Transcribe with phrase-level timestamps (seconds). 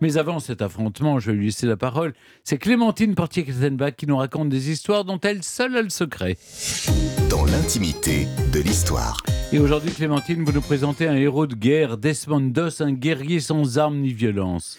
[0.00, 2.14] Mais avant cet affrontement, je vais lui laisser la parole.
[2.44, 6.36] C'est Clémentine Portier-Kettenbach qui nous raconte des histoires dont elle seule a le secret.
[7.30, 9.22] Dans l'intimité de l'histoire.
[9.52, 13.78] Et aujourd'hui, Clémentine, vous nous présentez un héros de guerre, Desmond Doss, un guerrier sans
[13.78, 14.78] armes ni violence.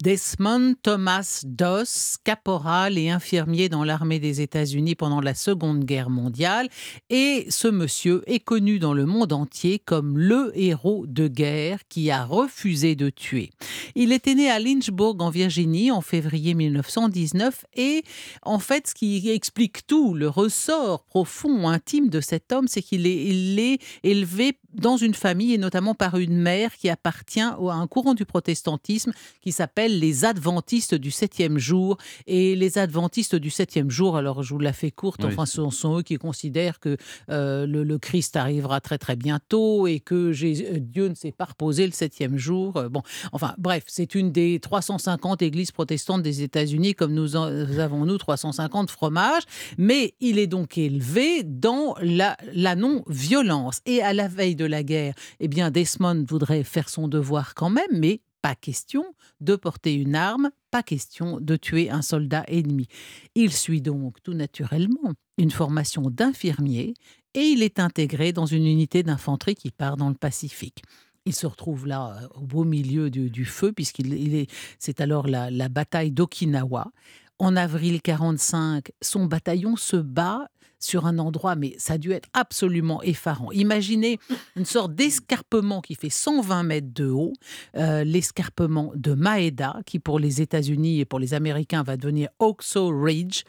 [0.00, 6.68] Desmond Thomas Doss, caporal et infirmier dans l'armée des États-Unis pendant la Seconde Guerre mondiale.
[7.10, 12.12] Et ce monsieur est connu dans le monde entier comme le héros de guerre qui
[12.12, 13.50] a refusé de tuer.
[13.96, 18.04] Il était né à Lynchburg en Virginie en février 1919 et
[18.42, 23.04] en fait ce qui explique tout, le ressort profond, intime de cet homme, c'est qu'il
[23.04, 27.56] est, il est élevé dans une famille et notamment par une mère qui appartient à
[27.58, 31.98] un courant du protestantisme qui s'appelle les adventistes du septième jour.
[32.26, 35.98] Et les adventistes du septième jour, alors je vous la fais courte, enfin ce sont,
[35.98, 36.96] eux qui considèrent que
[37.30, 41.86] euh, le, Christ arrivera très très bientôt et que euh, Dieu ne s'est pas reposé
[41.86, 42.76] le septième jour.
[42.76, 48.04] Euh, bon, enfin bref, c'est une des 350 églises protestantes des États-Unis comme nous, avons
[48.04, 49.42] nous 350 fromages,
[49.76, 53.80] mais il est donc élevé dans la, la non-violence.
[53.86, 57.70] Et à la veille de la guerre, eh bien Desmond voudrait faire son devoir quand
[57.70, 59.04] même, mais pas question
[59.40, 62.86] de porter une arme, pas question de tuer un soldat ennemi.
[63.34, 66.94] Il suit donc tout naturellement une formation d'infirmier
[67.34, 70.82] et il est intégré dans une unité d'infanterie qui part dans le Pacifique.
[71.24, 75.50] Il se retrouve là euh, au beau milieu du, feu, puisqu'il est, c'est alors la,
[75.50, 76.90] la bataille d'Okinawa.
[77.38, 82.28] En avril 45, son bataillon se bat sur un endroit, mais ça a dû être
[82.32, 83.50] absolument effarant.
[83.52, 84.18] Imaginez
[84.56, 87.32] une sorte d'escarpement qui fait 120 mètres de haut,
[87.76, 92.88] euh, l'escarpement de Maeda, qui pour les États-Unis et pour les Américains va devenir Oxo
[92.88, 93.42] Ridge.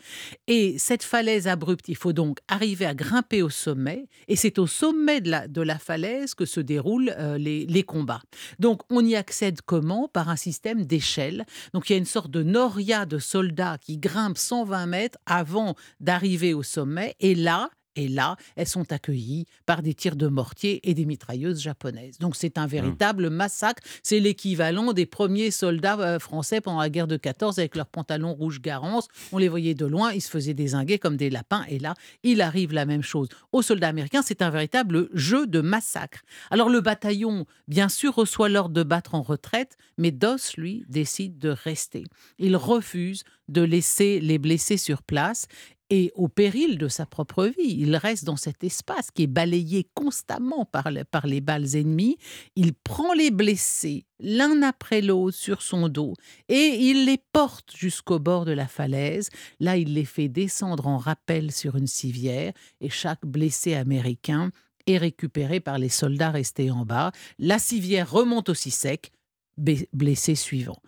[0.47, 4.67] Et cette falaise abrupte, il faut donc arriver à grimper au sommet, et c'est au
[4.67, 8.21] sommet de la, de la falaise que se déroulent euh, les, les combats.
[8.59, 10.07] Donc on y accède comment?
[10.07, 11.45] Par un système d'échelle.
[11.73, 15.75] Donc il y a une sorte de noria de soldats qui grimpent 120 mètres avant
[15.99, 20.79] d'arriver au sommet et là, et là, elles sont accueillies par des tirs de mortier
[20.89, 22.17] et des mitrailleuses japonaises.
[22.19, 22.69] Donc c'est un mmh.
[22.69, 23.83] véritable massacre.
[24.03, 28.33] C'est l'équivalent des premiers soldats euh, français pendant la guerre de 14 avec leurs pantalons
[28.33, 29.07] rouges garance.
[29.31, 31.65] On les voyait de loin, ils se faisaient désinguer comme des lapins.
[31.67, 31.93] Et là,
[32.23, 33.27] il arrive la même chose.
[33.51, 36.19] Aux soldats américains, c'est un véritable jeu de massacre.
[36.51, 41.37] Alors le bataillon, bien sûr, reçoit l'ordre de battre en retraite, mais Doss, lui, décide
[41.37, 42.05] de rester.
[42.37, 45.47] Il refuse de laisser les blessés sur place
[45.89, 47.77] et au péril de sa propre vie.
[47.79, 52.17] Il reste dans cet espace qui est balayé constamment par, les balles ennemies.
[52.55, 56.13] Il prend les blessés l'un après l'autre sur son dos
[56.47, 59.29] et il les porte jusqu'au bord de la falaise.
[59.59, 64.51] Là, il les fait descendre en rappel sur une civière et chaque blessé américain
[64.85, 67.11] est récupéré par les soldats restés en bas.
[67.37, 69.11] La civière remonte aussi sec,
[69.57, 70.81] blessé suivant.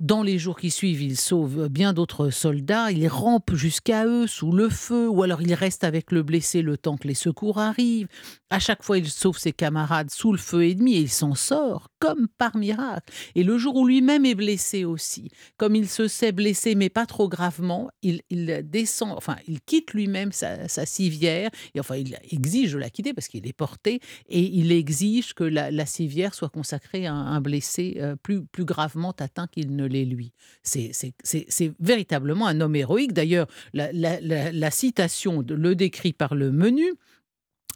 [0.00, 4.50] Dans les jours qui suivent, il sauve bien d'autres soldats, il rampe jusqu'à eux sous
[4.50, 8.08] le feu, ou alors il reste avec le blessé le temps que les secours arrivent.
[8.48, 11.89] À chaque fois, il sauve ses camarades sous le feu ennemi et il s'en sort
[12.00, 13.12] comme par miracle.
[13.34, 17.06] Et le jour où lui-même est blessé aussi, comme il se sait blessé mais pas
[17.06, 18.22] trop gravement, il,
[18.64, 23.28] descend, enfin, il quitte lui-même sa, civière, et enfin, il exige de la quitter parce
[23.28, 28.16] qu'il est porté, et il exige que la, civière soit consacrée à un, blessé euh,
[28.16, 30.32] plus, plus gravement atteint qu'il ne l'est lui.
[30.62, 33.12] C'est véritablement un homme héroïque.
[33.12, 36.94] D'ailleurs, la, la, citation le décrit par le menu.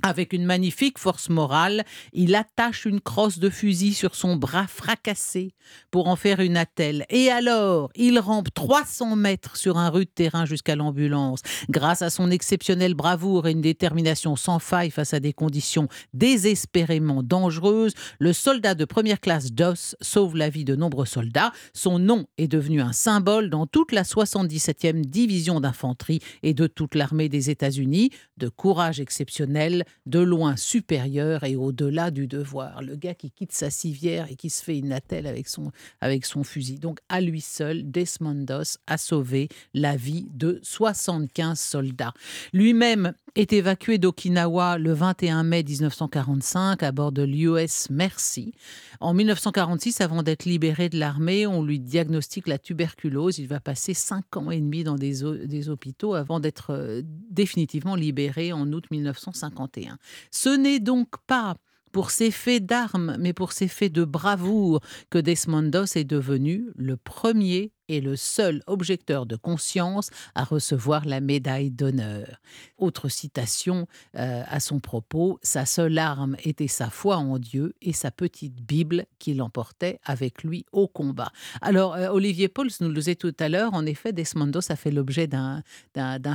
[0.02, 5.54] Avec une magnifique force morale, il attache une crosse de fusil sur son bras fracassé
[5.90, 7.06] pour en faire une attelle.
[7.08, 11.40] Et alors, il rampe 300 mètres sur un rude terrain jusqu'à l'ambulance.
[11.70, 17.22] Grâce à son exceptionnelle bravoure et une détermination sans faille face à des conditions désespérément
[17.22, 21.52] dangereuses, le soldat de première classe Doss sauve la vie de nombreux soldats.
[21.72, 26.94] Son nom est devenu un symbole dans toute la 77e division d'infanterie et de toute
[26.94, 32.82] l'armée des États-Unis, de courage exceptionnel de loin supérieur et au-delà du devoir.
[32.82, 36.26] Le gars qui quitte sa civière et qui se fait une attelle avec son, avec
[36.26, 36.78] son fusil.
[36.78, 42.14] Donc à lui seul, Desmond Doss a sauvé la vie de 75 soldats.
[42.52, 48.52] Lui-même est évacué d'Okinawa le 21 mai 1945 à bord de l'US Mercy.
[49.00, 53.38] En 1946, avant d'être libéré de l'armée, on lui diagnostique la tuberculose.
[53.38, 57.96] Il va passer cinq ans et demi dans des, des hôpitaux avant d'être euh, définitivement
[57.96, 59.98] libéré en août 1951.
[60.30, 61.56] Ce n'est donc pas
[61.94, 64.80] pour ses faits d'armes, mais pour ses faits de bravoure,
[65.10, 71.04] que Desmond Doss est devenu le premier et le seul objecteur de conscience à recevoir
[71.04, 72.40] la médaille d'honneur.
[72.78, 73.86] Autre citation
[74.16, 78.60] euh, à son propos, sa seule arme était sa foi en Dieu et sa petite
[78.62, 81.30] Bible qu'il emportait avec lui au combat.
[81.60, 84.76] Alors, euh, Olivier Pauls nous le disait tout à l'heure, en effet, Desmond Doss a
[84.76, 85.62] fait l'objet d'un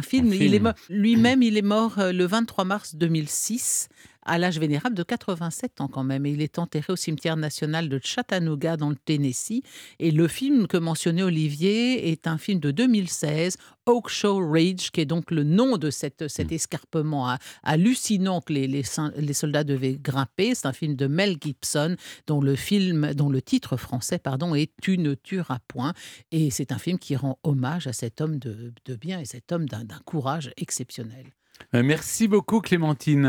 [0.04, 0.32] film.
[0.32, 0.74] film.
[0.90, 3.90] Lui-même, il est mort euh, le 23 mars 2006
[4.30, 6.26] à l'âge vénérable de 87 ans quand même.
[6.26, 9.64] Et il est enterré au cimetière national de Chattanooga dans le Tennessee.
[9.98, 15.02] Et le film que mentionnait Olivier est un film de 2016, Oak Show Ridge, qui
[15.02, 16.54] est donc le nom de cette, cet mm.
[16.54, 18.84] escarpement hallucinant que les, les,
[19.18, 20.54] les soldats devaient grimper.
[20.54, 21.96] C'est un film de Mel Gibson
[22.28, 25.94] dont le film, dont le titre français, pardon, est Tu ne tueras point.
[26.32, 29.52] Et c'est un film qui rend hommage à cet homme de, de bien et cet
[29.52, 31.26] homme d'un courage exceptionnel.
[31.74, 33.26] Merci beaucoup Clémentine.